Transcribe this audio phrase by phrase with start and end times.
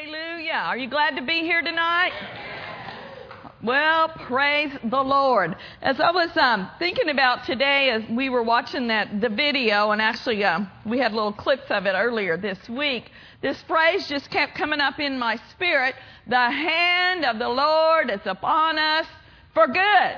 [0.00, 0.52] Hallelujah.
[0.52, 2.12] Are you glad to be here tonight?
[3.62, 5.56] Well, praise the Lord.
[5.82, 10.00] As I was um, thinking about today, as we were watching that the video, and
[10.00, 13.10] actually uh, we had little clips of it earlier this week,
[13.42, 15.94] this phrase just kept coming up in my spirit.
[16.26, 19.06] The hand of the Lord is upon us
[19.52, 20.16] for good.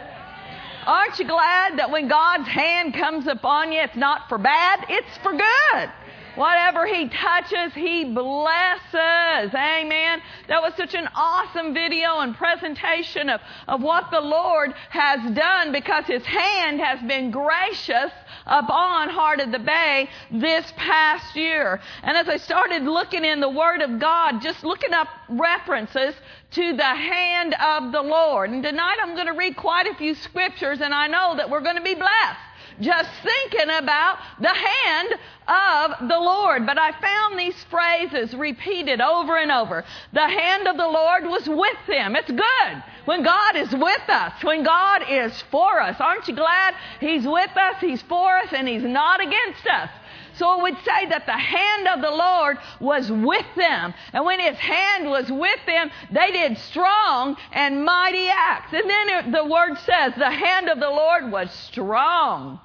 [0.87, 5.19] Aren't you glad that when God's hand comes upon you, it's not for bad, it's
[5.25, 5.91] for good?
[6.35, 9.55] Whatever he touches, he blesses.
[9.55, 10.23] Amen.
[10.48, 15.73] That was such an awesome video and presentation of, of what the Lord has done
[15.73, 18.12] because his hand has been gracious
[18.47, 21.80] upon Heart of the Bay this past year.
[22.03, 26.14] And as I started looking in the Word of God, just looking up references
[26.53, 28.51] to the hand of the Lord.
[28.51, 31.61] And tonight I'm going to read quite a few scriptures and I know that we're
[31.61, 35.15] going to be blessed just thinking about the hand
[35.49, 36.67] of the Lord.
[36.67, 39.85] But I found these phrases repeated over and over.
[40.12, 42.17] The hand of the Lord was with them.
[42.17, 45.97] It's good when God is with us, when God is for us.
[46.01, 49.91] Aren't you glad He's with us, He's for us, and He's not against us?
[50.36, 53.94] So it would say that the hand of the Lord was with them.
[54.12, 58.72] And when His hand was with them, they did strong and mighty acts.
[58.72, 62.61] And then it, the word says the hand of the Lord was strong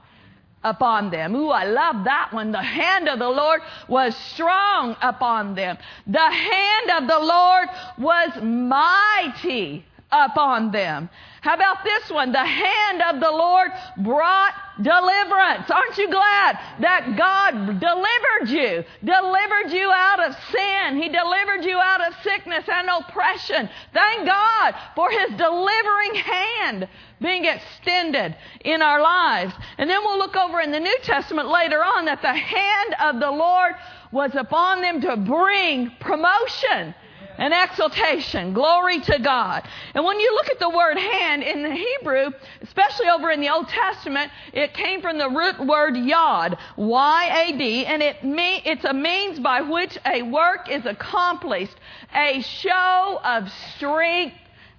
[0.64, 1.36] upon them.
[1.36, 2.52] Ooh, I love that one.
[2.52, 5.78] The hand of the Lord was strong upon them.
[6.08, 11.10] The hand of the Lord was mighty upon them.
[11.42, 12.32] How about this one?
[12.32, 15.70] The hand of the Lord brought deliverance.
[15.70, 18.84] Aren't you glad that God delivered you?
[19.04, 21.02] Delivered you out of sin.
[21.02, 23.70] He delivered you out of sickness and oppression.
[23.94, 26.88] Thank God for His delivering hand
[27.20, 29.54] being extended in our lives.
[29.78, 33.20] And then we'll look over in the New Testament later on that the hand of
[33.20, 33.74] the Lord
[34.12, 36.96] was upon them to bring promotion
[37.38, 38.54] and exaltation.
[38.54, 39.68] Glory to God.
[39.94, 43.50] And when you look at the word hand in the Hebrew, especially over in the
[43.50, 48.94] Old Testament, it came from the root word yad, Y-A-D, and it mean, it's a
[48.94, 51.76] means by which a work is accomplished,
[52.14, 54.36] a show of strength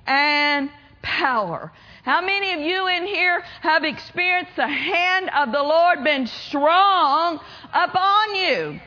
[0.06, 0.70] and
[1.02, 1.72] power.
[2.02, 7.38] How many of you in here have experienced the hand of the Lord been strong
[7.72, 8.80] upon you?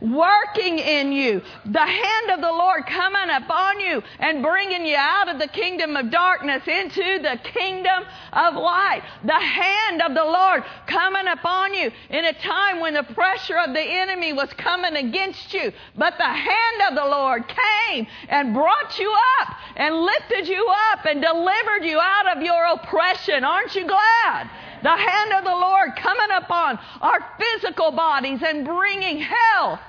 [0.00, 1.42] Working in you.
[1.66, 5.96] The hand of the Lord coming upon you and bringing you out of the kingdom
[5.96, 9.02] of darkness into the kingdom of light.
[9.24, 13.74] The hand of the Lord coming upon you in a time when the pressure of
[13.74, 15.72] the enemy was coming against you.
[15.96, 21.04] But the hand of the Lord came and brought you up and lifted you up
[21.04, 23.44] and delivered you out of your oppression.
[23.44, 24.50] Aren't you glad?
[24.82, 29.80] The hand of the Lord coming upon our physical bodies and bringing health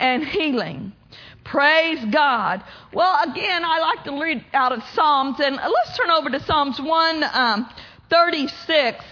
[0.00, 0.92] and healing.
[1.44, 2.64] Praise God.
[2.92, 6.80] Well, again, I like to read out of Psalms, and let's turn over to Psalms
[6.80, 8.98] 136.
[8.98, 9.04] Um,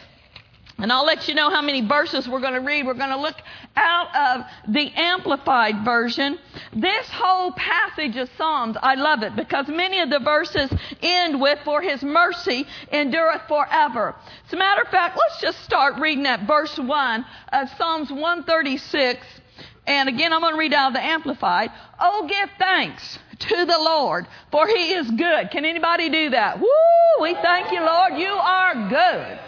[0.81, 2.87] and I'll let you know how many verses we're going to read.
[2.87, 3.34] We're going to look
[3.75, 6.38] out of the Amplified Version.
[6.72, 10.70] This whole passage of Psalms, I love it because many of the verses
[11.03, 14.15] end with, For His mercy endureth forever.
[14.47, 19.26] As a matter of fact, let's just start reading at verse 1 of Psalms 136
[19.88, 21.71] and again, I'm going to read out of the Amplified.
[21.99, 25.50] Oh, give thanks to the Lord, for He is good.
[25.50, 26.60] Can anybody do that?
[26.60, 27.22] Woo!
[27.22, 28.19] We thank you, Lord.
[28.19, 29.41] You are good.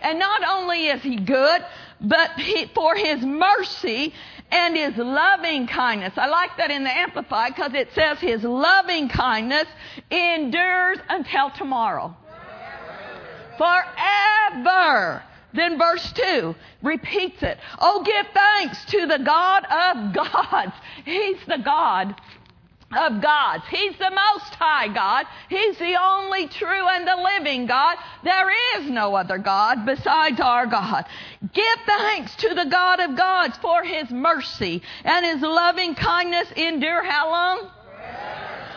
[0.00, 1.64] And not only is He good,
[2.00, 4.14] but he, for His mercy
[4.52, 6.12] and His loving kindness.
[6.16, 9.66] I like that in the Amplified because it says His loving kindness
[10.08, 12.16] endures until tomorrow.
[13.58, 15.24] Forever.
[15.54, 17.58] Then verse 2 repeats it.
[17.78, 20.72] Oh, give thanks to the God of gods.
[21.04, 22.14] He's the God
[22.96, 23.64] of gods.
[23.70, 25.26] He's the most high God.
[25.48, 27.96] He's the only true and the living God.
[28.22, 31.04] There is no other God besides our God.
[31.52, 37.04] Give thanks to the God of gods for his mercy and his loving kindness endure
[37.04, 37.70] how long?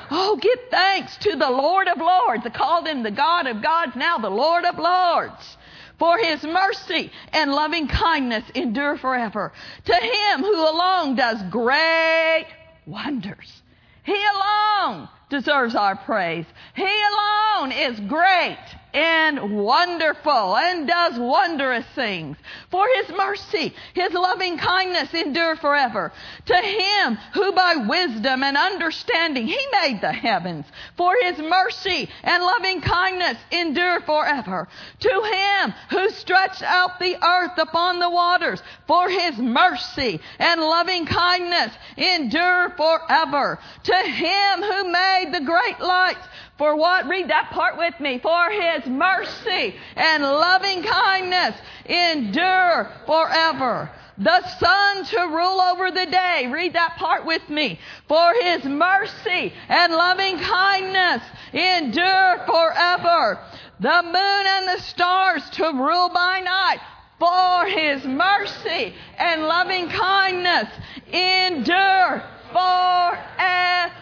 [0.09, 2.45] Oh, give thanks to the Lord of Lords.
[2.45, 5.56] I call him the God of gods, now the Lord of Lords.
[5.99, 9.51] For his mercy and loving kindness endure forever.
[9.85, 12.47] To him who alone does great
[12.85, 13.61] wonders.
[14.03, 16.45] He alone deserves our praise.
[16.75, 18.57] He alone is great
[18.97, 22.35] and wonderful and does wondrous things.
[22.71, 26.11] For his mercy, his loving kindness endure forever.
[26.47, 30.65] To him who by wisdom and understanding he made the heavens.
[30.95, 34.67] For his mercy and loving kindness endure forever.
[34.99, 38.63] To him who stretched out the earth upon the waters.
[38.88, 43.59] For his mercy and loving kindness endure forever.
[43.83, 46.27] To him who made the great lights
[46.57, 47.07] for what?
[47.07, 48.19] Read that part with me.
[48.19, 51.56] For his mercy and loving kindness
[51.86, 53.92] endure forever.
[54.18, 56.50] The sun to rule over the day.
[56.51, 57.80] Read that part with me.
[58.07, 61.21] For his mercy and loving kindness
[61.54, 63.39] endure forever.
[63.80, 66.80] The moon and the stars to rule by night.
[67.19, 70.69] For his mercy and loving kindness
[71.12, 73.97] endure forever.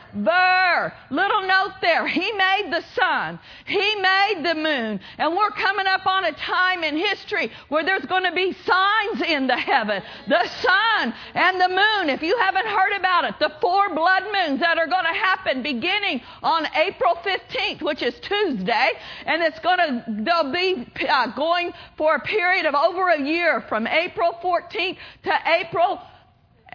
[1.09, 2.07] Little note there.
[2.15, 3.39] He made the sun.
[3.65, 4.99] He made the moon.
[5.17, 9.21] And we're coming up on a time in history where there's going to be signs
[9.21, 10.01] in the heaven.
[10.27, 12.09] The sun and the moon.
[12.09, 15.61] If you haven't heard about it, the four blood moons that are going to happen
[15.61, 18.91] beginning on April 15th, which is Tuesday.
[19.25, 23.61] And it's going to, they'll be uh, going for a period of over a year
[23.67, 25.99] from April 14th to April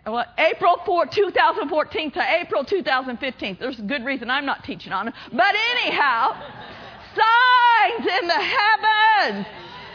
[0.07, 3.57] well, April 4, 2014 to April 2015.
[3.61, 5.15] There's a good reason I'm not teaching on it.
[5.33, 6.37] But anyhow,
[7.15, 9.47] signs in the heavens.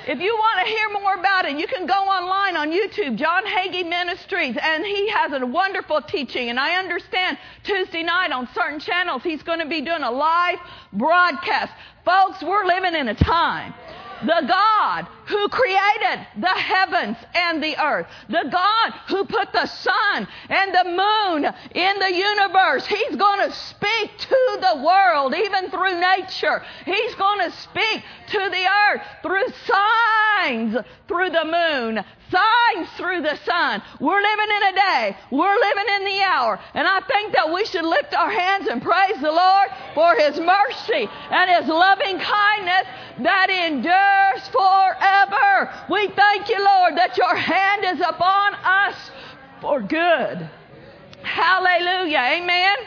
[0.07, 3.44] If you want to hear more about it, you can go online on YouTube, John
[3.44, 6.50] Hagee Ministries, and he has a wonderful teaching.
[6.50, 10.60] And I understand Tuesday night on certain channels, he's going to be doing a live
[10.94, 11.74] broadcast.
[12.06, 13.74] Folks, we're living in a time
[14.21, 20.27] the God who created the heavens and the earth, the God who put the sun
[20.50, 26.00] and the moon in the universe, He's going to speak to the world, even through
[26.00, 26.63] nature.
[26.85, 30.77] He's going to speak to the earth through signs
[31.07, 32.03] through the moon,
[32.36, 33.82] signs through the sun.
[34.00, 35.18] We're living in a day.
[35.32, 36.60] We're living in the hour.
[36.74, 40.40] And I think that we should lift our hands and praise the Lord for His
[40.40, 42.86] mercy and His loving kindness
[43.20, 45.74] that endures forever.
[45.90, 49.12] We thank you, Lord, that your hand is upon us
[49.62, 50.50] for good.
[51.24, 52.20] Hallelujah.
[52.20, 52.78] Amen.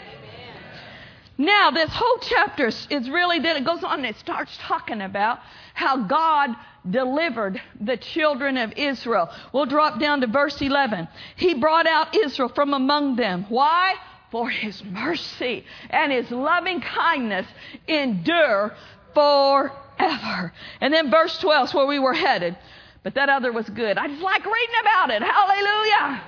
[1.38, 5.38] Now, this whole chapter is really, then it goes on and it starts talking about
[5.74, 6.50] how God
[6.88, 9.30] delivered the children of Israel.
[9.52, 11.08] We'll drop down to verse 11.
[11.36, 13.46] He brought out Israel from among them.
[13.48, 13.94] Why?
[14.30, 17.46] For his mercy and his loving kindness
[17.86, 18.74] endure
[19.14, 20.52] forever.
[20.80, 22.56] And then verse 12 is where we were headed.
[23.02, 23.96] But that other was good.
[23.96, 25.22] I just like reading about it.
[25.22, 26.22] Hallelujah.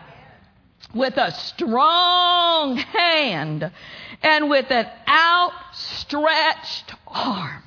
[0.94, 3.70] With a strong hand
[4.22, 7.62] and with an outstretched arm.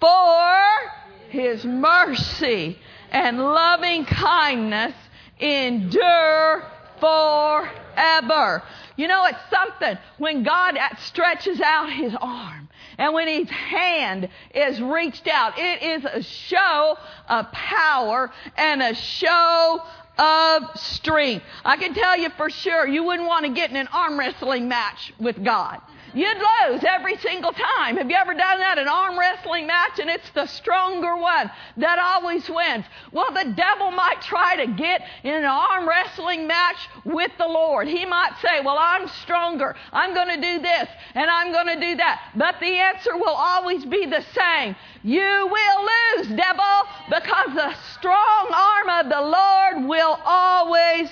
[0.00, 0.92] For
[1.36, 2.78] his mercy
[3.10, 4.94] and loving kindness
[5.38, 6.64] endure
[7.00, 8.62] forever.
[8.96, 12.68] You know, it's something when God stretches out his arm
[12.98, 15.58] and when his hand is reached out.
[15.58, 16.96] It is a show
[17.28, 19.82] of power and a show
[20.18, 21.44] of strength.
[21.64, 24.68] I can tell you for sure, you wouldn't want to get in an arm wrestling
[24.68, 25.80] match with God.
[26.16, 27.98] You'd lose every single time.
[27.98, 28.78] Have you ever done that?
[28.78, 32.86] An arm wrestling match and it's the stronger one that always wins.
[33.12, 37.86] Well, the devil might try to get in an arm wrestling match with the Lord.
[37.86, 39.76] He might say, well, I'm stronger.
[39.92, 42.32] I'm going to do this and I'm going to do that.
[42.34, 44.74] But the answer will always be the same.
[45.02, 51.10] You will lose, devil, because the strong arm of the Lord will always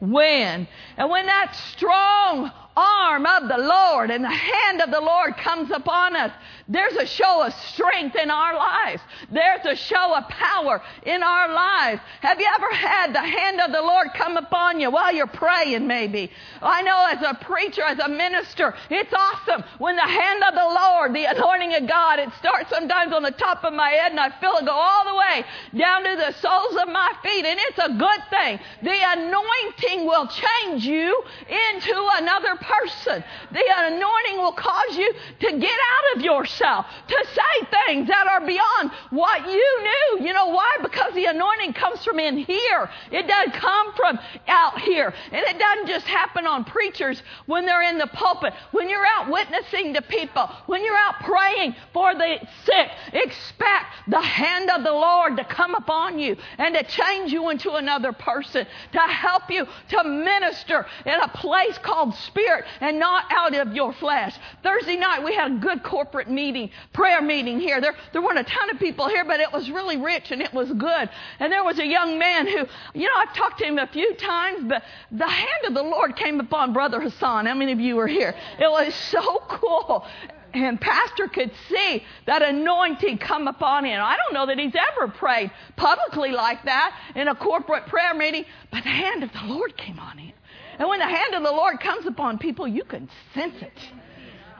[0.00, 0.66] win.
[0.96, 5.70] And when that strong arm of the Lord and the hand of the Lord comes
[5.70, 6.30] upon us,
[6.68, 9.00] there's a show of strength in our lives.
[9.30, 12.00] There's a show of power in our lives.
[12.20, 15.86] Have you ever had the hand of the Lord come upon you while you're praying,
[15.86, 16.30] maybe?
[16.60, 20.74] I know as a preacher, as a minister, it's awesome when the hand of the
[20.74, 24.20] Lord, the anointing of God, it starts sometimes on the top of my head and
[24.20, 25.44] I feel it go all the way
[25.78, 27.44] down to the soles of my feet.
[27.44, 28.58] And it's a good thing.
[28.82, 33.24] The anointing will change you into another person.
[33.52, 38.46] The anointing will cause you to get out of yourself to say things that are
[38.46, 40.26] beyond what you knew.
[40.26, 40.78] You know why?
[40.82, 42.90] Because the anointing comes from in here.
[43.10, 44.18] It doesn't come from
[44.48, 45.12] out here.
[45.32, 48.52] And it doesn't just happen on preachers when they're in the pulpit.
[48.72, 54.20] When you're out witnessing to people, when you're out praying for the sick, expect the
[54.20, 58.66] hand of the Lord to come upon you and to change you into another person,
[58.92, 63.74] to help you to minister in a place called spirit spirit and not out of
[63.74, 64.36] your flesh.
[64.62, 67.80] Thursday night we had a good corporate meeting, prayer meeting here.
[67.80, 70.52] There, there weren't a ton of people here, but it was really rich and it
[70.52, 71.08] was good.
[71.38, 74.14] And there was a young man who, you know, I've talked to him a few
[74.14, 74.82] times, but
[75.12, 77.46] the hand of the Lord came upon Brother Hassan.
[77.46, 78.34] How many of you were here?
[78.58, 80.06] It was so cool
[80.54, 84.00] and pastor could see that anointing come upon him.
[84.02, 88.46] I don't know that he's ever prayed publicly like that in a corporate prayer meeting,
[88.70, 90.32] but the hand of the Lord came on him.
[90.78, 93.78] And when the hand of the Lord comes upon people, you can sense it.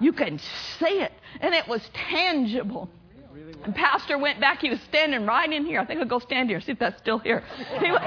[0.01, 0.39] You can
[0.79, 1.13] see it.
[1.41, 2.89] And it was tangible.
[3.65, 4.61] And Pastor went back.
[4.61, 5.81] He was standing right in here.
[5.81, 7.43] I think I'll go stand here, see if that's still here.
[7.81, 8.03] He was,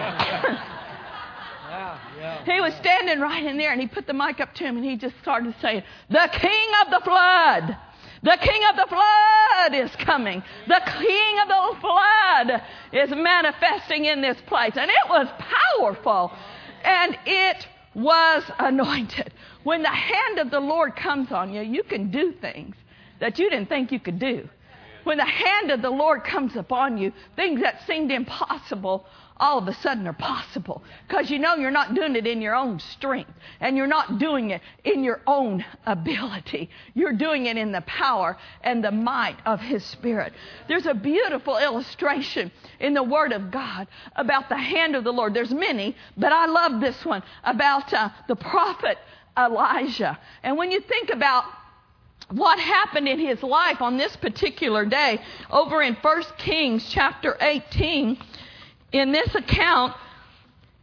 [2.45, 4.85] he was standing right in there and he put the mic up to him and
[4.85, 7.77] he just started saying, The King of the Flood.
[8.21, 10.43] The King of the Flood is coming.
[10.67, 12.61] The King of the Flood
[12.91, 14.73] is manifesting in this place.
[14.75, 15.27] And it was
[15.77, 16.31] powerful.
[16.83, 19.33] And it was anointed.
[19.63, 22.75] When the hand of the Lord comes on you, you can do things
[23.19, 24.47] that you didn't think you could do.
[25.03, 29.05] When the hand of the Lord comes upon you, things that seemed impossible
[29.39, 32.55] all of a sudden are possible because you know you're not doing it in your
[32.55, 33.31] own strength
[33.61, 36.69] and you're not doing it in your own ability.
[36.93, 40.33] You're doing it in the power and the might of His Spirit.
[40.67, 45.33] There's a beautiful illustration in the Word of God about the hand of the Lord.
[45.33, 48.97] There's many, but I love this one about uh, the prophet
[49.37, 50.19] Elijah.
[50.43, 51.45] And when you think about
[52.31, 55.19] what happened in his life on this particular day
[55.49, 58.17] over in 1 Kings chapter 18
[58.91, 59.93] in this account,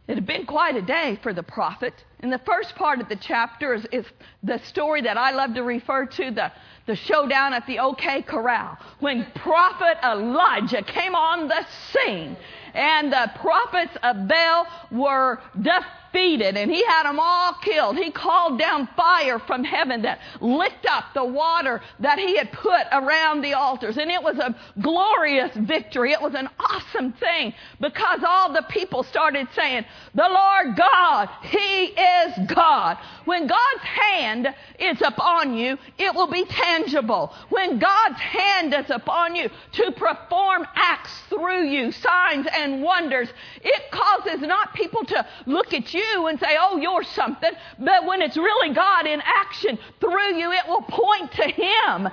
[0.07, 1.93] it had been quite a day for the prophet.
[2.21, 4.05] In the first part of the chapter is, is,
[4.41, 6.51] the story that I love to refer to, the,
[6.85, 12.37] the showdown at the OK Corral, when prophet Elijah came on the scene
[12.73, 17.97] and the prophets of Baal were defeated defeated and he had them all killed.
[17.97, 22.85] He called down fire from heaven that licked up the water that he had put
[22.91, 23.97] around the altars.
[23.97, 26.11] And it was a glorious victory.
[26.11, 31.85] It was an awesome thing because all the people started saying, The Lord God, He
[31.85, 32.97] is God.
[33.25, 37.33] When God's hand is upon you, it will be tangible.
[37.49, 43.29] When God's hand is upon you to perform acts through you, signs and wonders,
[43.63, 47.51] it causes not people to look at you you and say, oh, you're something.
[47.79, 52.09] But when it's really God in action through you, it will point to Him.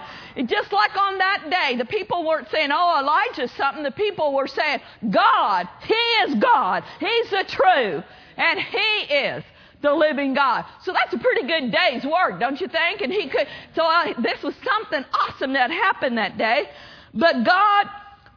[0.46, 3.82] Just like on that day, the people weren't saying, oh, Elijah's something.
[3.82, 6.84] The people were saying, God, He is God.
[7.00, 8.02] He's the true.
[8.36, 9.44] And He is
[9.84, 10.64] the living God.
[10.82, 13.02] So that's a pretty good day's work, don't you think?
[13.02, 13.46] And he could,
[13.76, 16.70] so I, this was something awesome that happened that day.
[17.12, 17.86] But God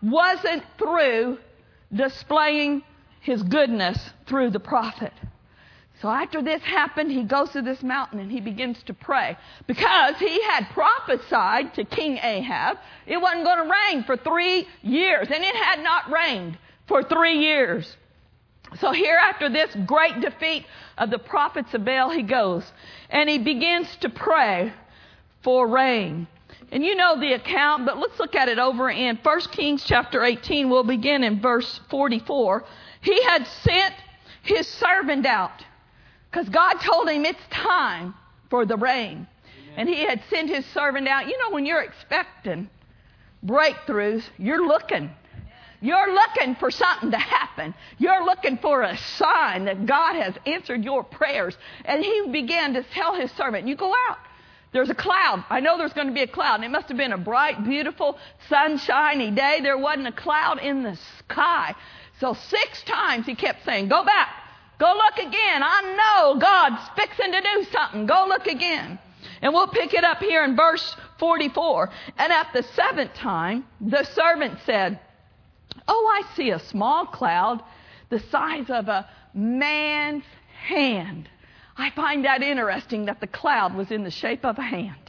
[0.04, 1.40] wasn't through
[1.92, 2.84] displaying
[3.22, 3.98] his goodness
[4.28, 5.14] through the prophet.
[6.02, 9.36] So after this happened, he goes to this mountain and he begins to pray
[9.66, 12.78] because he had prophesied to King Ahab
[13.08, 17.40] it wasn't going to rain for three years, and it had not rained for three
[17.40, 17.98] years.
[18.80, 20.66] So here, after this great defeat
[20.98, 22.70] of the prophets of Baal, he goes
[23.10, 24.74] and he begins to pray
[25.42, 26.28] for rain.
[26.72, 30.22] And you know the account, but let's look at it over in 1 Kings chapter
[30.22, 30.70] 18.
[30.70, 32.66] We'll begin in verse 44.
[33.02, 33.96] He had sent
[34.44, 35.64] his servant out
[36.30, 38.14] because God told him it's time
[38.50, 39.28] for the rain.
[39.76, 41.28] And he had sent his servant out.
[41.28, 42.70] You know, when you're expecting
[43.46, 45.12] breakthroughs, you're looking.
[45.80, 47.76] You're looking for something to happen.
[48.00, 51.56] You're looking for a sign that God has answered your prayers.
[51.86, 54.18] And he began to tell his servant, You go out.
[54.74, 55.46] There's a cloud.
[55.50, 56.56] I know there's going to be a cloud.
[56.56, 58.18] And it must have been a bright, beautiful,
[58.50, 59.60] sunshiny day.
[59.62, 61.76] There wasn't a cloud in the sky.
[62.20, 64.30] So six times he kept saying, Go back.
[64.80, 65.64] Go look again.
[65.64, 68.06] I know God's fixing to do something.
[68.06, 69.00] Go look again.
[69.42, 71.90] And we'll pick it up here in verse 44.
[72.18, 75.00] And at the seventh time, the servant said,
[75.88, 77.64] Oh, I see a small cloud
[78.10, 80.24] the size of a man's
[80.68, 81.30] hand.
[81.78, 85.07] I find that interesting that the cloud was in the shape of a hand.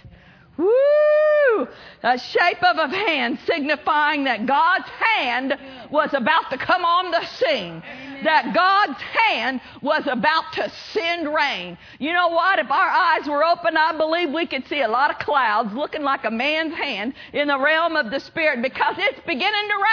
[0.58, 1.68] Woo!
[2.02, 5.56] A shape of a hand signifying that God's hand
[5.90, 7.82] was about to come on the scene.
[8.24, 11.78] That God's hand was about to send rain.
[12.00, 12.58] You know what?
[12.58, 16.02] If our eyes were open, I believe we could see a lot of clouds looking
[16.02, 19.84] like a man's hand in the realm of the Spirit because it's beginning to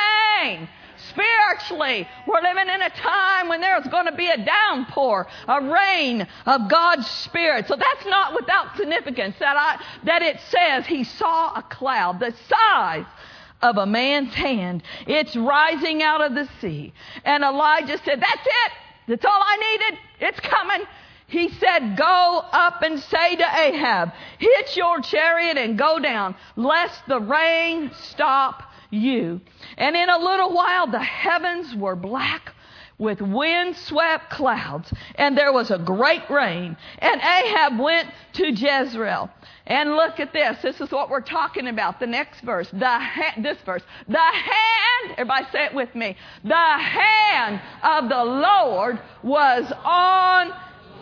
[0.41, 0.69] rain
[1.09, 2.07] spiritually.
[2.27, 6.69] We're living in a time when there's going to be a downpour, a rain of
[6.69, 7.67] God's Spirit.
[7.67, 12.33] So that's not without significance that, I, that it says he saw a cloud the
[12.47, 13.05] size
[13.61, 14.83] of a man's hand.
[15.07, 16.93] It's rising out of the sea.
[17.23, 18.71] And Elijah said, That's it.
[19.07, 19.99] That's all I needed.
[20.19, 20.81] It's coming.
[21.27, 27.01] he said, Go up and say to Ahab, Hitch your chariot and go down, lest
[27.07, 29.41] the rain stop you.
[29.77, 32.53] And in a little while the heavens were black
[32.97, 36.77] with wind-swept clouds, and there was a great rain.
[36.99, 39.29] And Ahab went to Jezreel.
[39.67, 40.61] And look at this.
[40.61, 41.99] This is what we're talking about.
[41.99, 42.69] The next verse.
[42.71, 43.81] The ha- this verse.
[44.07, 46.15] The hand, everybody say it with me.
[46.43, 50.53] The hand of the Lord was on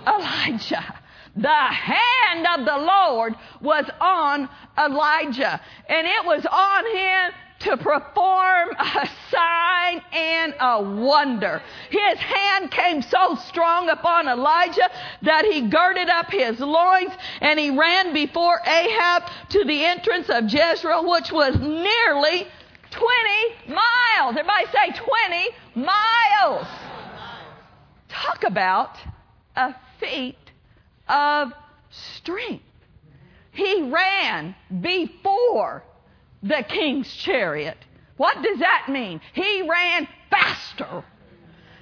[0.07, 0.99] Elijah.
[1.35, 5.59] The hand of the Lord was on Elijah.
[5.89, 7.31] And it was on him
[7.63, 11.61] to perform a sign and a wonder.
[11.89, 14.89] His hand came so strong upon Elijah
[15.21, 20.51] that he girded up his loins and he ran before Ahab to the entrance of
[20.51, 22.47] Jezreel, which was nearly
[22.91, 24.35] 20 miles.
[24.37, 24.91] Everybody say
[25.75, 26.67] 20 miles.
[28.09, 28.97] Talk about
[29.55, 30.37] a feat
[31.07, 31.53] of
[31.89, 32.63] strength.
[33.51, 35.83] He ran before
[36.43, 37.77] the king's chariot.
[38.17, 39.21] What does that mean?
[39.33, 41.03] He ran faster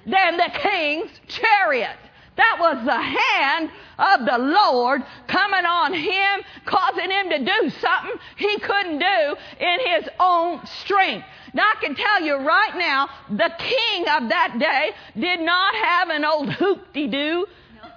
[0.06, 1.96] than the king's chariot.
[2.36, 8.14] That was the hand of the Lord coming on him, causing him to do something
[8.36, 11.26] he couldn't do in his own strength.
[11.52, 16.08] Now I can tell you right now, the king of that day did not have
[16.08, 17.46] an old hoop-de-doo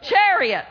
[0.03, 0.65] chariot.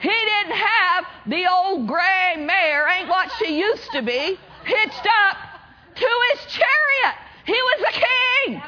[0.00, 5.36] He didn't have the old gray mare, ain't what she used to be hitched up
[5.94, 7.16] to his chariot.
[7.46, 8.62] He was a king.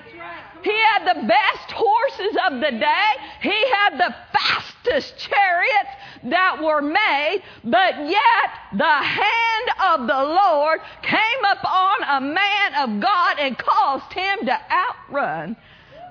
[0.63, 3.11] He had the best horses of the day.
[3.43, 5.91] He had the fastest chariots
[6.25, 13.01] that were made, but yet the hand of the Lord came upon a man of
[13.01, 15.57] God and caused him to outrun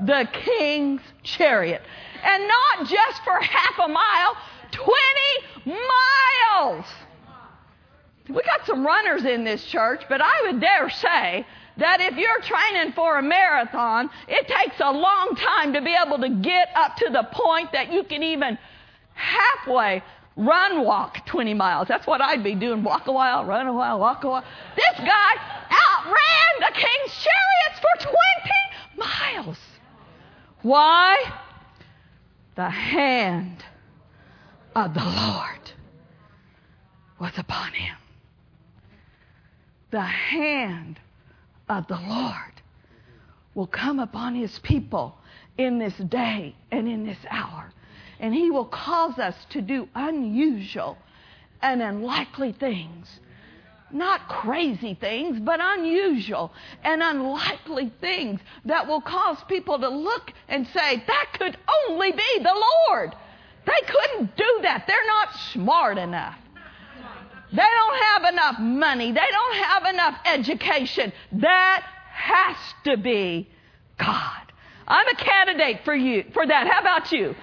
[0.05, 1.81] the king's chariot.
[2.23, 4.37] And not just for half a mile,
[4.71, 4.95] 20
[5.65, 6.85] miles.
[8.29, 11.45] We got some runners in this church, but I would dare say
[11.77, 16.19] that if you're training for a marathon, it takes a long time to be able
[16.19, 18.57] to get up to the point that you can even
[19.13, 20.03] halfway
[20.35, 21.87] run walk 20 miles.
[21.87, 22.83] That's what I'd be doing.
[22.83, 24.43] Walk a while, run a while, walk a while.
[24.75, 25.33] This guy
[25.71, 28.11] outran the king's chariots for
[28.97, 29.57] 20 miles.
[30.63, 31.31] Why?
[32.55, 33.63] The hand
[34.75, 35.71] of the Lord
[37.19, 37.95] was upon him
[39.91, 40.99] the hand
[41.69, 42.61] of the Lord
[43.55, 45.17] will come upon his people
[45.57, 47.71] in this day and in this hour.
[48.19, 50.97] And he will cause us to do unusual
[51.61, 53.07] and unlikely things.
[53.89, 56.51] Not crazy things, but unusual
[56.83, 62.39] and unlikely things that will cause people to look and say, that could only be
[62.39, 63.15] the Lord.
[63.65, 64.85] They couldn't do that.
[64.87, 66.37] They're not smart enough.
[67.51, 69.11] They don't have enough money.
[69.11, 71.13] They don't have enough education.
[71.33, 73.49] That has to be
[73.97, 74.53] God.
[74.87, 76.67] I'm a candidate for you, for that.
[76.67, 77.35] How about you?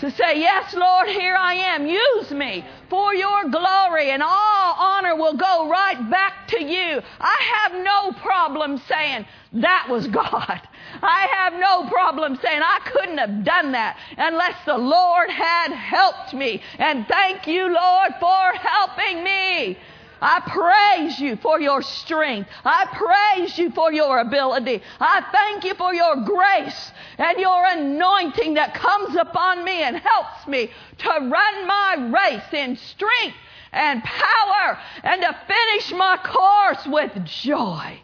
[0.00, 1.86] To say, yes, Lord, here I am.
[1.86, 7.00] Use me for your glory and all honor will go right back to you.
[7.20, 10.60] I have no problem saying that was God.
[11.02, 16.34] I have no problem saying I couldn't have done that unless the Lord had helped
[16.34, 16.62] me.
[16.78, 19.78] And thank you, Lord, for helping me.
[20.20, 22.50] I praise you for your strength.
[22.64, 24.82] I praise you for your ability.
[25.00, 30.46] I thank you for your grace and your anointing that comes upon me and helps
[30.46, 33.36] me to run my race in strength
[33.72, 38.00] and power and to finish my course with joy.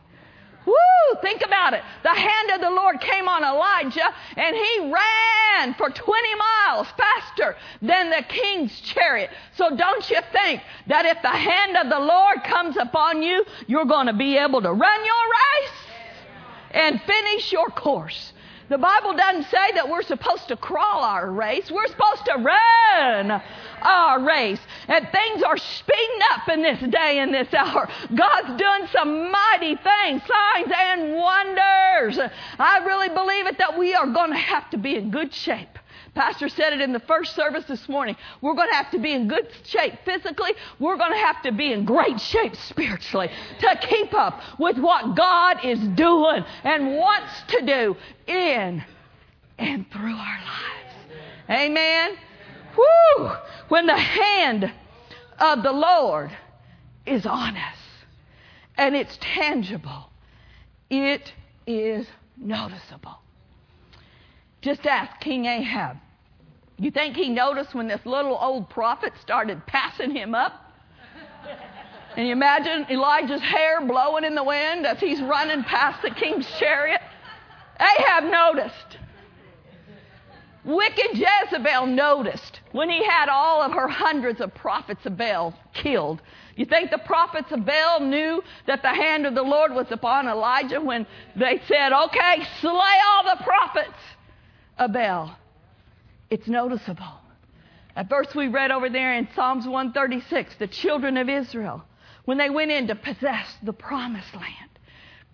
[0.66, 0.74] Woo!
[1.20, 1.82] Think about it.
[2.02, 7.56] The hand of the Lord came on Elijah and he ran for 20 miles faster
[7.80, 9.30] than the king's chariot.
[9.56, 13.84] So don't you think that if the hand of the Lord comes upon you, you're
[13.84, 15.84] going to be able to run your race
[16.72, 18.32] and finish your course.
[18.68, 21.70] The Bible doesn't say that we're supposed to crawl our race.
[21.70, 23.42] We're supposed to run
[23.82, 24.60] our race.
[24.88, 27.88] And things are speeding up in this day and this hour.
[28.14, 32.18] God's doing some mighty things, signs and wonders.
[32.58, 35.78] I really believe it that we are going to have to be in good shape.
[36.14, 38.16] Pastor said it in the first service this morning.
[38.40, 40.52] We're going to have to be in good shape physically.
[40.78, 45.16] We're going to have to be in great shape spiritually to keep up with what
[45.16, 47.96] God is doing and wants to do
[48.32, 48.84] in
[49.58, 50.94] and through our lives.
[51.50, 52.16] Amen.
[52.76, 53.30] Woo!
[53.68, 54.72] When the hand
[55.38, 56.30] of the Lord
[57.06, 57.78] is on us
[58.76, 60.10] and it's tangible,
[60.90, 61.32] it
[61.66, 63.18] is noticeable.
[64.64, 65.98] Just ask King Ahab
[66.78, 70.54] You think he noticed when this little old prophet started passing him up?
[72.16, 76.46] And you imagine Elijah's hair blowing in the wind as he's running past the king's
[76.58, 77.02] chariot?
[77.78, 78.98] Ahab noticed.
[80.64, 86.22] Wicked Jezebel noticed when he had all of her hundreds of prophets of Baal killed.
[86.56, 90.26] You think the prophets of Baal knew that the hand of the Lord was upon
[90.26, 93.98] Elijah when they said, okay, slay all the prophets
[94.78, 95.36] of Baal.
[96.30, 97.20] It's noticeable.
[97.94, 101.84] That verse we read over there in Psalms 136, the children of Israel,
[102.24, 104.70] when they went in to possess the promised land,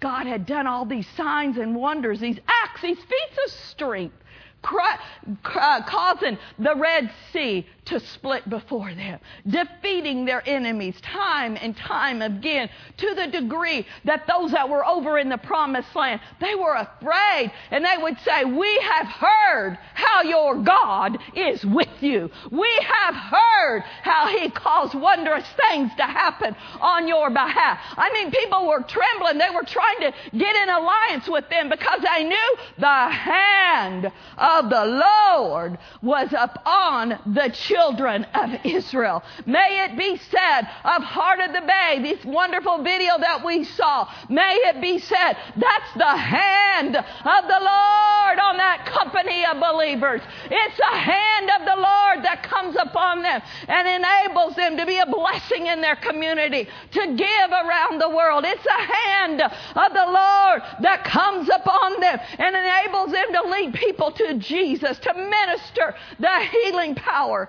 [0.01, 4.17] God had done all these signs and wonders, these acts, these feats of strength
[4.63, 12.23] uh, causing the Red Sea to split before them, defeating their enemies time and time
[12.23, 16.75] again to the degree that those that were over in the promised land, they were
[16.75, 22.31] afraid and they would say, we have heard how your God is with you.
[22.53, 27.81] We have heard how he caused wondrous things to happen on your behalf.
[27.97, 29.39] I mean, people were trembling.
[29.39, 34.71] They were trying to get in alliance with them because they knew the hand of
[34.71, 39.23] the Lord was upon the children of Israel.
[39.47, 44.07] May it be said of Heart of the Bay, this wonderful video that we saw,
[44.29, 50.21] may it be said that's the hand of the Lord on that company of believers.
[50.51, 54.99] It's the hand of the Lord that comes upon them and enables them to be
[54.99, 58.45] a blessing in their community, to give around the world.
[58.47, 63.75] It's the hand of the Lord that comes upon them and enables them to lead
[63.75, 67.49] people to Jesus, to minister the healing power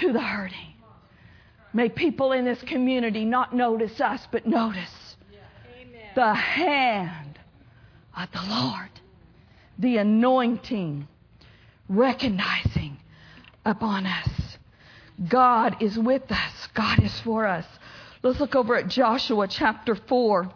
[0.00, 0.74] to the hurting.
[1.72, 5.16] May people in this community not notice us, but notice
[6.14, 7.38] the hand
[8.16, 8.90] of the Lord,
[9.78, 11.06] the anointing,
[11.88, 12.96] recognizing
[13.64, 14.58] upon us.
[15.28, 17.66] God is with us, God is for us.
[18.22, 20.50] Let's look over at Joshua chapter 4,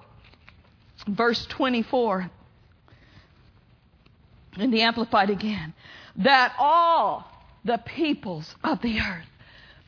[1.09, 2.31] verse 24.
[4.59, 5.75] In the Amplified again.
[6.17, 7.31] That all
[7.65, 9.27] the peoples of the earth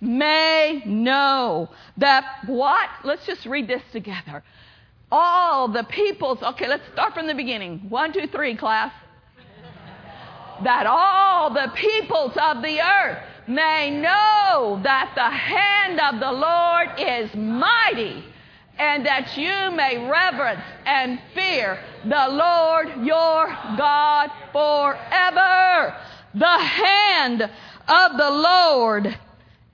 [0.01, 2.89] may know that what?
[3.05, 4.43] Let's just read this together.
[5.11, 7.87] All the peoples, okay, let's start from the beginning.
[7.89, 8.93] One, two, three, class.
[10.65, 16.89] That all the peoples of the earth may know that the hand of the Lord
[16.99, 18.25] is mighty
[18.79, 25.97] and that you may reverence and fear the Lord your God forever.
[26.35, 29.19] The hand of the Lord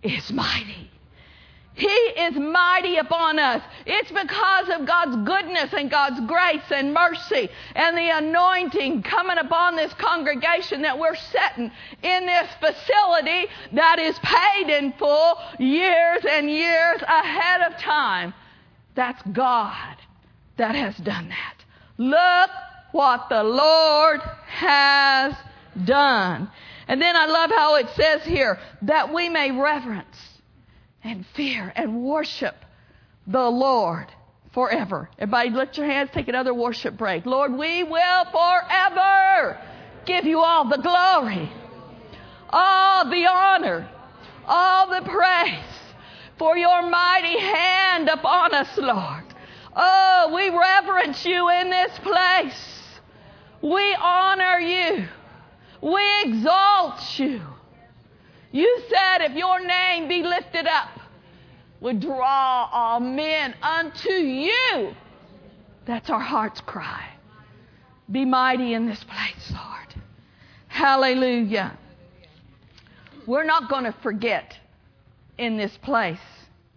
[0.03, 0.91] is mighty.
[1.75, 3.63] He is mighty upon us.
[3.87, 9.77] It's because of God's goodness and God's grace and mercy and the anointing coming upon
[9.77, 11.71] this congregation that we're setting
[12.03, 18.35] in this facility that is paid in full years and years ahead of time.
[18.95, 19.97] That's God
[20.59, 21.65] that has done that.
[21.97, 22.51] Look
[22.93, 25.35] what the Lord has
[25.87, 26.51] done.
[26.93, 30.15] And then I love how it says here that we may reverence
[31.03, 32.55] and fear and worship
[33.27, 34.09] the Lord
[34.53, 35.09] forever.
[35.19, 37.25] Everybody, lift your hands, take another worship break.
[37.25, 39.59] Lord, we will forever
[40.05, 41.51] give you all the glory,
[42.51, 43.89] all the honor,
[44.47, 45.65] all the praise
[46.37, 49.25] for your mighty hand upon us, Lord.
[49.75, 53.01] Oh, we reverence you in this place.
[53.63, 55.09] We honor you.
[55.83, 57.41] We exalt you.
[58.53, 61.01] You said, if your name be lifted up,
[61.81, 64.95] would draw all men unto you.
[65.85, 67.09] That's our heart's cry.
[68.11, 70.05] Be mighty in this place, Lord.
[70.69, 71.77] Hallelujah.
[73.27, 74.57] We're not going to forget
[75.39, 76.21] in this place,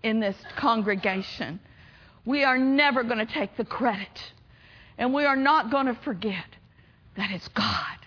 [0.01, 1.59] in this congregation.
[2.25, 4.31] We are never going to take the credit.
[4.97, 6.45] And we are not going to forget
[7.17, 8.04] that it's God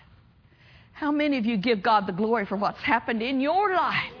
[0.99, 4.11] how many of you give God the glory for what's happened in your life?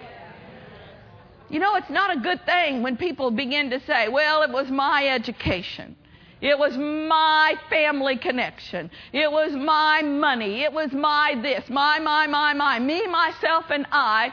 [1.49, 4.71] You know, it's not a good thing when people begin to say, well, it was
[4.71, 5.97] my education.
[6.39, 8.89] It was my family connection.
[9.11, 10.61] It was my money.
[10.63, 12.79] It was my this, my, my, my, my.
[12.79, 14.31] Me, myself, and I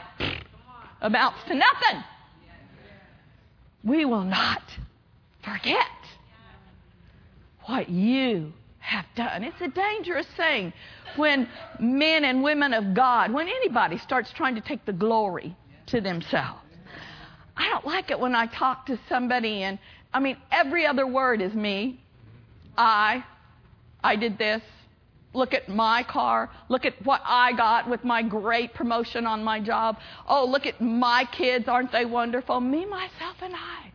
[1.01, 2.03] amounts to nothing.
[3.83, 4.63] We will not
[5.43, 5.85] forget
[7.65, 8.53] what you
[8.87, 9.43] have done.
[9.43, 10.73] It's a dangerous thing
[11.15, 11.47] when
[11.79, 15.55] men and women of God, when anybody starts trying to take the glory
[15.87, 16.61] to themselves.
[17.55, 19.79] I don't like it when I talk to somebody and,
[20.13, 21.99] I mean, every other word is me.
[22.77, 23.23] I,
[24.03, 24.61] I did this,
[25.33, 26.49] Look at my car.
[26.67, 29.97] Look at what I got with my great promotion on my job.
[30.27, 31.67] Oh, look at my kids.
[31.67, 32.59] Aren't they wonderful?
[32.59, 33.91] Me, myself, and I.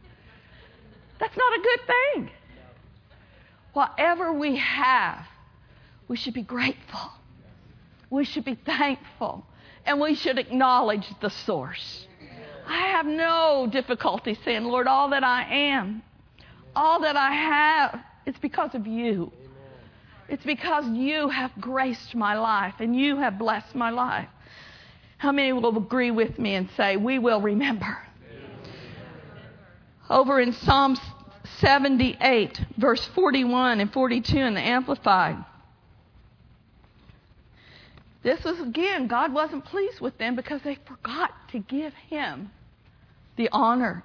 [1.19, 2.31] That's not a good thing.
[3.73, 5.27] Whatever we have,
[6.09, 7.13] we should be grateful.
[8.11, 9.47] We should be thankful.
[9.87, 12.07] And we should acknowledge the source.
[12.67, 16.03] I have no difficulty saying, Lord, all that I am,
[16.77, 19.33] all that I have, it's because of you.
[20.29, 24.29] It's because you have graced my life and you have blessed my life.
[25.19, 27.99] How many will agree with me and say, We will remember?
[30.09, 31.01] Over in Psalms
[31.59, 35.45] 78, verse 41 and 42 in the Amplified.
[38.23, 42.51] This was again, God wasn't pleased with them because they forgot to give Him
[43.37, 44.05] the honor.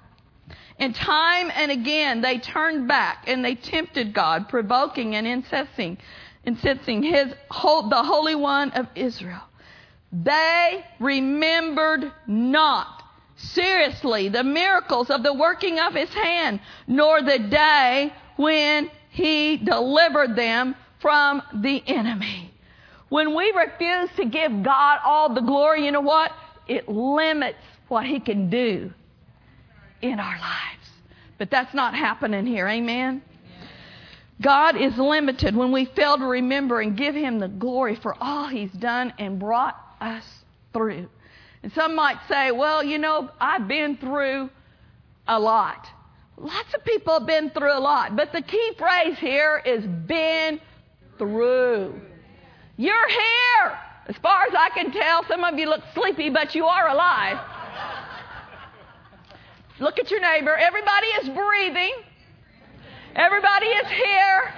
[0.78, 5.98] And time and again they turned back and they tempted God, provoking and incensing,
[6.44, 9.42] incensing his the Holy One of Israel.
[10.12, 12.97] They remembered not
[13.38, 20.36] seriously the miracles of the working of his hand, nor the day when he delivered
[20.36, 22.52] them from the enemy.
[23.08, 26.32] When we refuse to give God all the glory, you know what?
[26.66, 28.92] It limits what he can do
[30.02, 30.90] in our lives.
[31.38, 32.68] But that's not happening here.
[32.68, 33.22] Amen?
[34.40, 38.48] God is limited when we fail to remember and give him the glory for all
[38.48, 40.24] he's done and brought us
[40.72, 41.08] through.
[41.74, 44.50] Some might say, well, you know, I've been through
[45.26, 45.86] a lot.
[46.36, 48.16] Lots of people have been through a lot.
[48.16, 50.60] But the key phrase here is been
[51.18, 52.00] through.
[52.76, 53.78] You're here.
[54.06, 57.38] As far as I can tell, some of you look sleepy, but you are alive.
[59.80, 60.56] Look at your neighbor.
[60.56, 61.92] Everybody is breathing.
[63.14, 64.54] Everybody is here.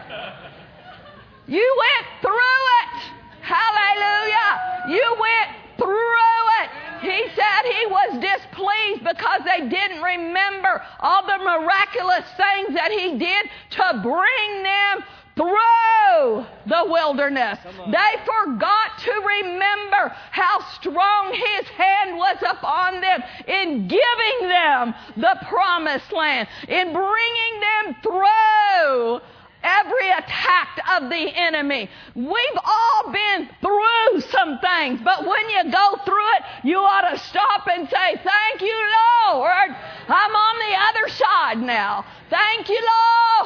[1.46, 3.03] You went through it.
[3.42, 4.88] Hallelujah.
[4.88, 6.89] You went through it.
[7.00, 13.18] He said he was displeased because they didn't remember all the miraculous things that he
[13.18, 15.04] did to bring them
[15.36, 17.58] through the wilderness.
[17.64, 25.38] They forgot to remember how strong His hand was upon them in giving them the
[25.48, 29.20] promised land, in bringing them through
[29.62, 31.88] every attack of the enemy.
[32.14, 37.18] We've all been through some things, but when you go through it, you ought to
[37.18, 38.88] stop and say, Thank you,
[39.27, 39.77] Lord.
[40.09, 42.05] I'm on the other side now.
[42.31, 42.81] Thank you,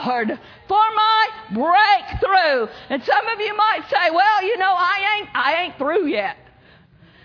[0.05, 2.69] Lord, for my breakthrough.
[2.91, 6.37] And some of you might say, Well, you know, I ain't I ain't through yet.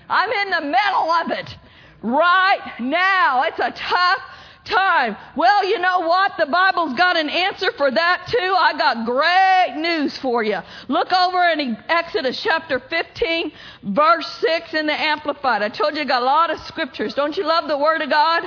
[0.10, 1.58] I'm in the middle of it
[2.02, 3.44] right now.
[3.44, 4.22] It's a tough
[4.70, 5.18] time.
[5.36, 6.34] Well, you know what?
[6.38, 8.56] The Bible's got an answer for that too.
[8.58, 10.60] I got great news for you.
[10.88, 13.52] Look over in Exodus chapter 15,
[13.84, 15.62] verse 6 in the Amplified.
[15.62, 17.14] I told you I got a lot of scriptures.
[17.14, 18.44] Don't you love the Word of God?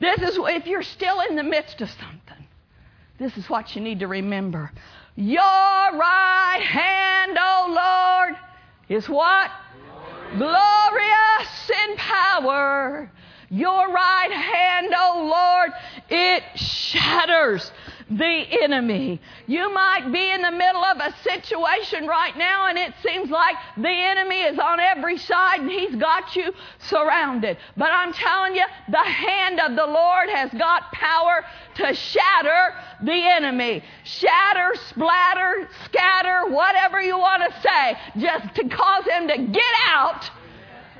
[0.00, 2.46] This is, if you're still in the midst of something,
[3.18, 4.72] this is what you need to remember.
[5.16, 8.36] Your right hand, O Lord,
[8.88, 9.50] is what?
[10.36, 13.10] Glorious in power
[13.54, 15.72] your right hand, oh Lord,
[16.10, 17.70] it shatters
[18.10, 19.20] the enemy.
[19.46, 23.54] You might be in the middle of a situation right now and it seems like
[23.76, 27.56] the enemy is on every side and he's got you surrounded.
[27.76, 31.44] But I'm telling you, the hand of the Lord has got power
[31.76, 33.84] to shatter the enemy.
[34.02, 40.28] Shatter, splatter, scatter, whatever you want to say, just to cause him to get out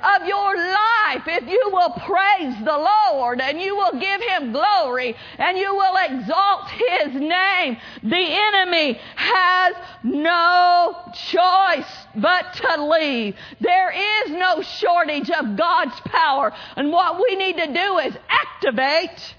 [0.05, 5.17] of your life if you will praise the Lord and you will give Him glory
[5.39, 7.77] and you will exalt His name.
[8.03, 13.37] The enemy has no choice but to leave.
[13.61, 16.53] There is no shortage of God's power.
[16.77, 19.35] And what we need to do is activate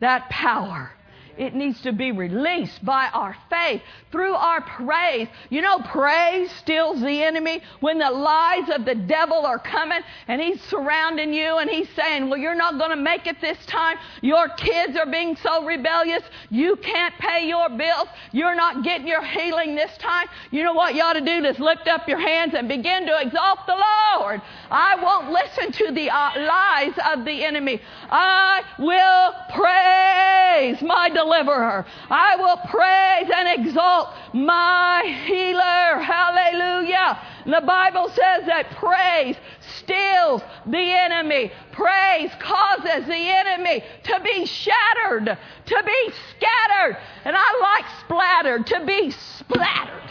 [0.00, 0.93] that power.
[1.36, 5.28] It needs to be released by our faith through our praise.
[5.50, 10.40] You know, praise stills the enemy when the lies of the devil are coming and
[10.40, 13.96] he's surrounding you and he's saying, Well, you're not going to make it this time.
[14.22, 16.22] Your kids are being so rebellious.
[16.50, 18.08] You can't pay your bills.
[18.32, 20.28] You're not getting your healing this time.
[20.50, 21.42] You know what you ought to do?
[21.42, 23.76] Just lift up your hands and begin to exalt the
[24.16, 24.40] Lord.
[24.70, 27.80] I won't listen to the uh, lies of the enemy.
[28.10, 31.86] I will praise my deliverer.
[32.10, 36.02] I will praise and exalt my healer.
[36.02, 37.20] Hallelujah.
[37.46, 39.36] The Bible says that praise
[39.78, 41.52] stills the enemy.
[41.72, 45.26] Praise causes the enemy to be shattered,
[45.66, 46.96] to be scattered.
[47.24, 50.10] And I like splattered, to be splattered.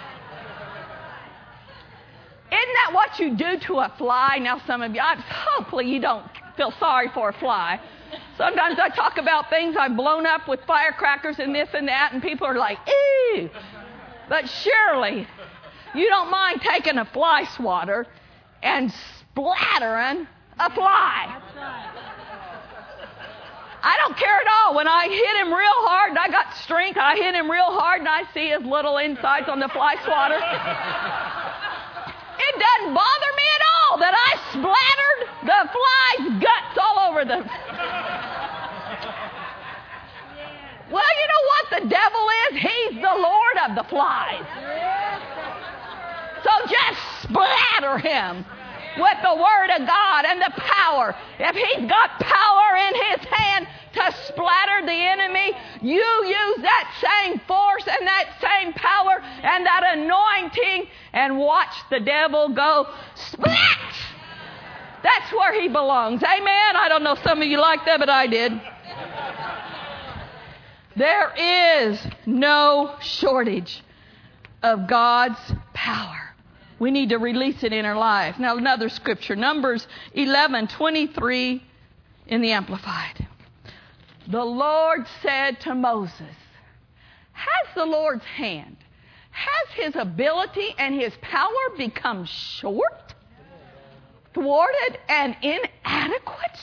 [2.52, 4.38] Isn't that what you do to a fly?
[4.40, 6.24] Now, some of you, I, hopefully, you don't
[6.56, 7.80] feel sorry for a fly.
[8.38, 12.22] Sometimes I talk about things I've blown up with firecrackers and this and that, and
[12.22, 13.50] people are like, ew.
[14.30, 15.28] But surely,
[15.94, 18.08] you don't mind taking a fly swatter
[18.62, 20.28] and splattering
[20.60, 21.42] a fly.
[23.86, 24.76] I don't care at all.
[24.76, 28.00] When I hit him real hard and I got strength, I hit him real hard
[28.00, 30.40] and I see his little insides on the fly swatter.
[32.50, 37.40] It doesn't bother me at all that I splattered the fly's guts all over the.
[40.92, 42.52] Well, you know what the devil is?
[42.62, 44.46] He's the Lord of the flies.
[46.44, 48.46] So just splatter him
[48.98, 51.16] with the Word of God and the power.
[51.40, 57.40] If He's got power in His hand to splatter the enemy, you use that same
[57.48, 63.96] force and that same power and that anointing and watch the devil go splat.
[65.04, 66.24] That's where he belongs.
[66.24, 66.76] Amen.
[66.76, 68.54] I don't know some of you like that, but I did.
[70.96, 73.84] There is no shortage
[74.62, 75.40] of God's
[75.74, 76.33] power.
[76.84, 78.38] We need to release it in our lives.
[78.38, 81.64] Now, another scripture, Numbers 11 23
[82.28, 83.26] in the Amplified.
[84.28, 86.36] The Lord said to Moses,
[87.32, 88.76] Has the Lord's hand,
[89.32, 93.14] has his ability and his power become short,
[94.34, 96.60] thwarted, and inadequate?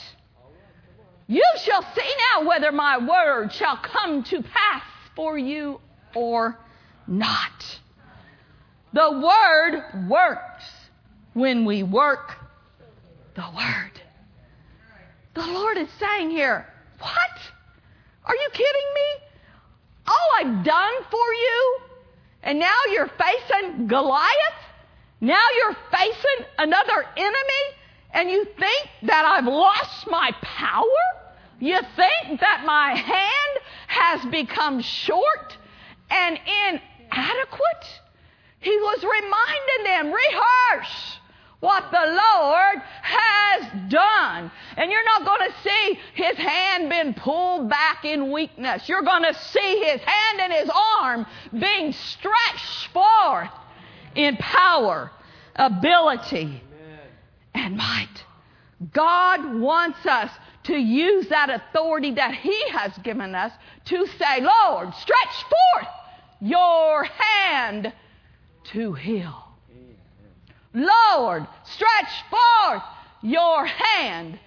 [1.29, 4.83] You shall see now whether my word shall come to pass
[5.17, 5.81] for you
[6.15, 6.59] or
[7.07, 7.80] not.
[8.93, 10.65] The Word works
[11.35, 12.37] when we work
[13.35, 13.93] the Word.
[15.35, 16.67] The Lord is saying here,
[16.99, 17.41] What?
[18.25, 19.27] Are you kidding me?
[20.07, 21.79] All I've done for you,
[22.43, 24.61] and now you're facing Goliath?
[25.21, 27.65] Now you're facing another enemy,
[28.13, 30.85] and you think that I've lost my power?
[31.61, 35.57] You think that my hand has become short
[36.11, 36.90] and inadequate?
[39.03, 41.19] Was reminding them, rehearse
[41.61, 44.51] what the Lord has done.
[44.77, 48.89] And you're not going to see his hand being pulled back in weakness.
[48.89, 51.27] You're going to see his hand and his arm
[51.59, 53.51] being stretched forth
[54.15, 55.11] in power,
[55.57, 56.63] ability,
[57.55, 58.25] and might.
[58.93, 60.31] God wants us
[60.65, 63.53] to use that authority that he has given us
[63.87, 65.89] to say, Lord, stretch forth
[66.41, 67.93] your hand
[68.65, 69.45] to heal.
[70.73, 72.83] Lord, stretch forth
[73.23, 74.39] your hand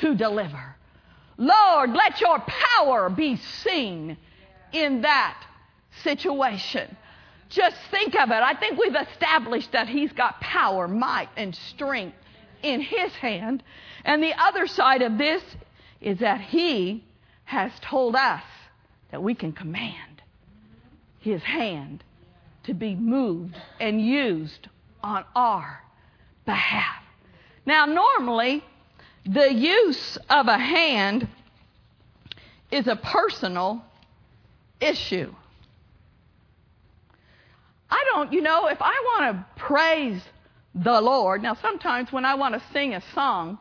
[0.00, 0.76] to deliver.
[1.36, 4.16] Lord, let your power be seen
[4.72, 5.42] in that
[6.02, 6.96] situation.
[7.48, 8.34] Just think of it.
[8.34, 12.16] I think we've established that He's got power, might, and strength
[12.62, 13.62] in His hand.
[14.04, 15.42] And the other side of this
[16.00, 17.04] is that He
[17.44, 18.42] has told us
[19.10, 20.22] that we can command
[21.18, 22.04] His hand
[22.64, 24.68] to be moved and used
[25.02, 25.82] on our
[26.44, 27.02] behalf.
[27.66, 28.64] Now, normally,
[29.24, 31.28] the use of a hand
[32.70, 33.84] is a personal
[34.80, 35.34] issue.
[37.90, 40.22] I don't, you know, if I want to praise
[40.74, 43.58] the Lord, now sometimes when I want to sing a song,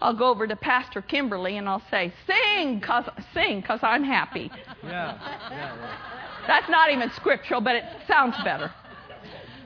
[0.00, 4.50] I'll go over to Pastor Kimberly and I'll say, "Sing, cause sing, cause I'm happy."
[4.82, 5.18] Yeah.
[5.50, 6.23] yeah, yeah.
[6.46, 8.72] That's not even scriptural, but it sounds better.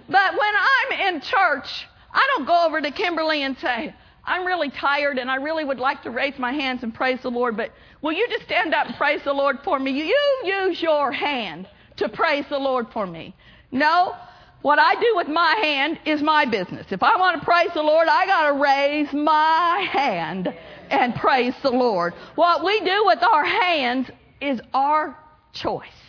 [0.08, 4.70] But when I'm in church, I don't go over to Kimberly and say, I'm really
[4.70, 7.72] tired and I really would like to raise my hands and praise the Lord, but
[8.02, 9.90] will you just stand up and praise the Lord for me?
[9.92, 13.34] You use your hand to praise the Lord for me.
[13.72, 14.14] No,
[14.62, 16.86] what I do with my hand is my business.
[16.90, 20.54] If I want to praise the Lord, I got to raise my hand
[20.90, 22.14] and praise the Lord.
[22.34, 24.08] What we do with our hands
[24.40, 25.16] is our
[25.52, 26.07] choice.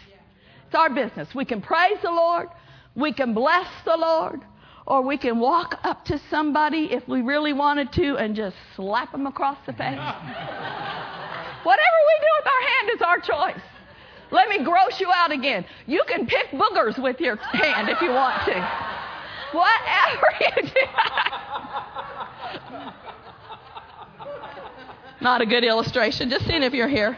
[0.69, 1.33] It's our business.
[1.33, 2.47] We can praise the Lord,
[2.93, 4.41] we can bless the Lord,
[4.85, 9.11] or we can walk up to somebody if we really wanted to and just slap
[9.11, 9.97] them across the face.
[11.63, 13.63] Whatever we do with our hand is our choice.
[14.29, 15.65] Let me gross you out again.
[15.87, 18.53] You can pick boogers with your hand if you want to.
[19.51, 20.85] Whatever you do.
[25.21, 26.29] Not a good illustration.
[26.29, 27.17] Just seeing if you're here.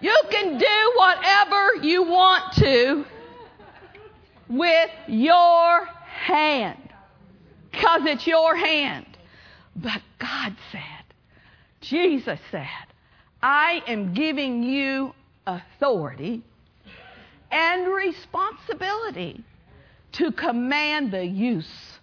[0.00, 3.04] You can do whatever you want to
[4.48, 6.78] with your hand
[7.70, 9.06] because it's your hand.
[9.76, 10.82] But God said,
[11.80, 12.66] Jesus said,
[13.42, 15.14] I am giving you
[15.46, 16.42] authority
[17.50, 19.42] and responsibility
[20.12, 21.98] to command the use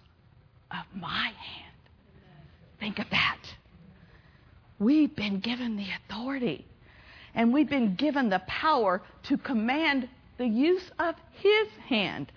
[0.70, 1.74] of my hand.
[2.80, 3.38] Think of that.
[4.78, 6.64] We've been given the authority
[7.34, 10.08] and we've been given the power to command
[10.38, 12.30] the use of His hand.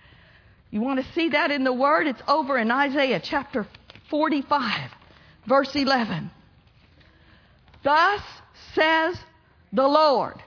[0.70, 2.06] You want to see that in the Word?
[2.06, 3.66] It's over in Isaiah chapter
[4.08, 4.90] 45,
[5.46, 6.30] verse 11.
[7.82, 8.22] Thus
[8.74, 9.18] says
[9.72, 10.42] the Lord,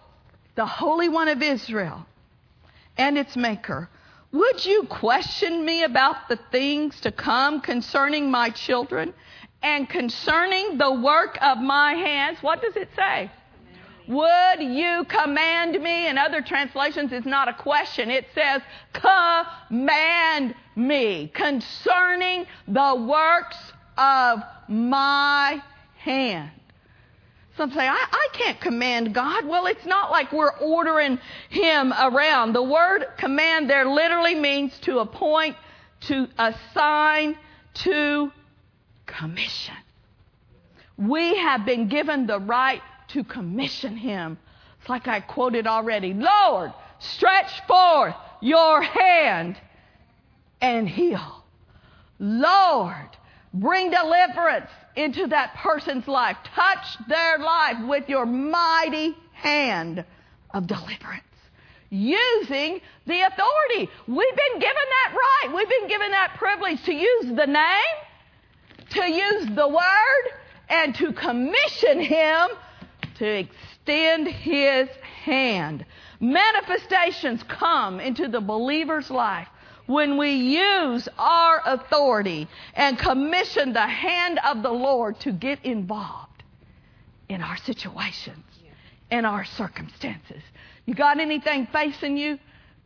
[0.56, 2.06] the Holy One of Israel,
[2.98, 3.89] and its Maker.
[4.32, 9.14] Would you question me about the things to come concerning my children
[9.64, 12.39] and concerning the work of my hands?
[12.41, 13.32] What does it say?
[14.08, 16.08] Would you command me?
[16.08, 18.10] In other translations, it's not a question.
[18.12, 18.62] It says,
[18.93, 23.58] command me concerning the works
[23.97, 25.62] of my
[25.97, 26.51] hand.
[27.58, 29.45] Some say, I, I can't command God.
[29.45, 32.53] Well, it's not like we're ordering Him around.
[32.53, 35.56] The word command there literally means to appoint,
[36.01, 37.38] to assign,
[37.76, 38.32] to
[39.06, 39.76] commission.
[40.97, 44.38] We have been given the right to commission Him.
[44.80, 46.14] It's like I quoted already.
[46.14, 49.58] Lord, stretch forth your hand
[50.62, 51.43] and heal.
[52.20, 53.10] Lord,
[53.53, 56.38] bring deliverance into that person's life.
[56.56, 60.06] Touch their life with your mighty hand
[60.53, 61.24] of deliverance.
[61.89, 63.91] Using the authority.
[64.08, 65.56] We've been given that right.
[65.56, 67.95] We've been given that privilege to use the name,
[68.91, 70.39] to use the word,
[70.70, 72.47] and to commission Him
[73.16, 74.89] to extend His
[75.24, 75.86] hand.
[76.20, 79.47] Manifestations come into the believer's life
[79.86, 86.43] when we use our authority and commission the hand of the Lord to get involved
[87.30, 88.43] in our situations,
[89.11, 90.41] in our circumstances.
[90.86, 92.39] You got anything facing you?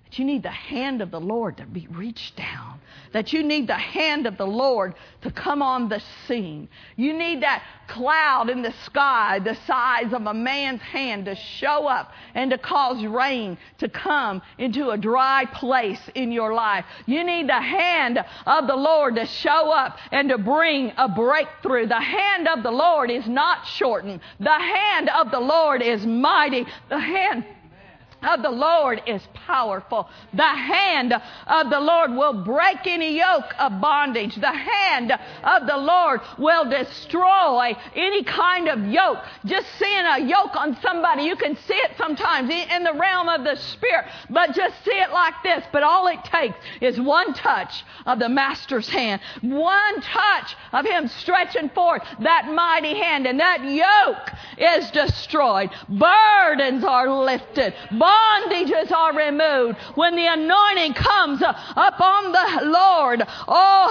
[0.09, 2.78] that you need the hand of the Lord to be reached down,
[3.13, 6.69] that you need the hand of the Lord to come on the scene.
[6.95, 11.87] You need that cloud in the sky the size of a man's hand to show
[11.87, 16.85] up and to cause rain to come into a dry place in your life.
[17.05, 21.87] You need the hand of the Lord to show up and to bring a breakthrough.
[21.87, 24.21] The hand of the Lord is not shortened.
[24.39, 26.65] The hand of the Lord is mighty.
[26.89, 27.45] The hand
[28.23, 30.09] of the Lord is powerful.
[30.33, 31.13] The hand
[31.47, 34.35] of the Lord will break any yoke of bondage.
[34.35, 35.11] The hand
[35.43, 39.19] of the Lord will destroy any kind of yoke.
[39.45, 43.43] Just seeing a yoke on somebody, you can see it sometimes in the realm of
[43.43, 45.63] the spirit, but just see it like this.
[45.71, 51.07] But all it takes is one touch of the Master's hand, one touch of Him
[51.07, 55.69] stretching forth that mighty hand, and that yoke is destroyed.
[55.87, 57.73] Burdens are lifted
[58.09, 63.89] bondages are removed, when the anointing comes upon the Lord, oh,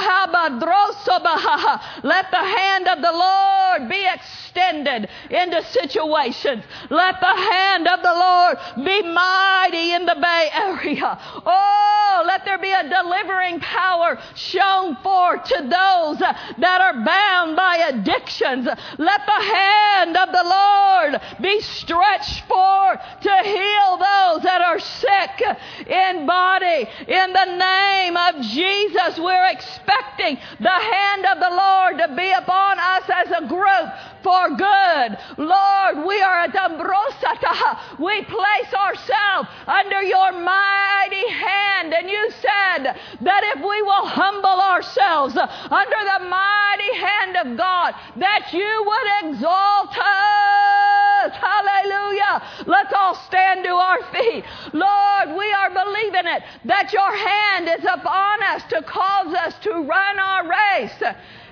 [2.02, 6.64] let the hand of the Lord be extended into situations.
[6.90, 11.18] Let the hand of the Lord be mighty in the Bay Area.
[11.46, 17.76] Oh, let there be a delivering power shown forth to those that are bound by
[17.88, 18.66] addictions.
[18.98, 25.42] Let the hand of the Lord be stretched forth to heal those that are sick
[25.86, 26.88] in body.
[27.06, 32.78] In the name of Jesus, we're expecting the hand of the Lord to be upon
[32.78, 33.88] us as a group
[34.22, 35.18] for good.
[35.38, 37.98] Lord, we are at Ambrosata.
[37.98, 41.94] We place ourselves under your mighty hand.
[41.94, 47.94] And you said that if we will humble ourselves under the mighty hand of God,
[48.16, 51.32] that you would exalt us.
[51.34, 52.42] Hallelujah.
[52.66, 54.44] Let's all stand to our feet.
[54.72, 59.72] Lord, we are believing it that your hand is upon us to cause us to
[59.72, 61.02] run our race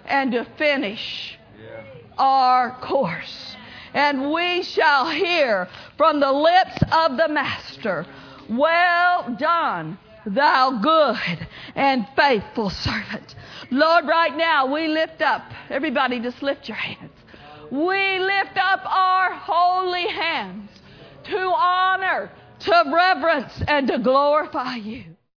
[0.07, 1.36] and to finish
[2.19, 3.57] our course.
[3.95, 8.07] And we shall hear from the lips of the Master,
[8.49, 13.35] Well done, thou good and faithful servant.
[13.71, 17.13] Lord, right now we lift up, everybody just lift your hands.
[17.71, 20.71] We lift up our holy hands
[21.25, 25.16] to honor, to reverence, and to glorify you.